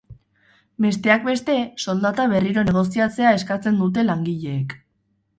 Besteak 0.85 1.25
beste, 1.25 1.57
soldata 1.83 2.25
berriro 2.31 2.63
negoziatzea 2.69 3.33
eskatzen 3.41 3.77
dute 3.83 4.07
langileek. 4.07 4.75